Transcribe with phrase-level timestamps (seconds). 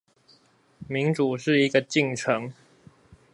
[0.87, 2.51] 民主是一個進程